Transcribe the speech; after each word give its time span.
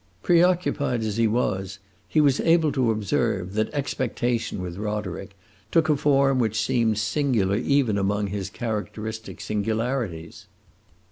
Preoccupied 0.23 1.03
as 1.03 1.17
he 1.17 1.27
was, 1.27 1.77
he 2.07 2.19
was 2.19 2.39
able 2.39 2.71
to 2.71 2.89
observe 2.89 3.53
that 3.53 3.71
expectation, 3.71 4.59
with 4.59 4.77
Roderick, 4.79 5.37
took 5.71 5.89
a 5.89 5.95
form 5.95 6.39
which 6.39 6.59
seemed 6.59 6.97
singular 6.97 7.57
even 7.57 7.99
among 7.99 8.25
his 8.25 8.49
characteristic 8.49 9.39
singularities. 9.39 10.47